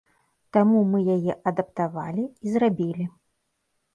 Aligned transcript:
Таму 0.55 0.79
мы 0.93 1.01
яе 1.15 1.35
адаптавалі 1.51 2.23
і 2.47 2.53
зрабілі. 2.53 3.05